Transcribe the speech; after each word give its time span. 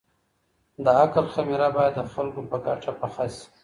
د 0.83 0.85
عقل 1.01 1.25
خميره 1.33 1.67
بايد 1.75 1.93
د 1.97 2.01
خلګو 2.13 2.41
په 2.49 2.57
ګټه 2.65 2.91
پخه 2.99 3.25
سي. 3.35 3.45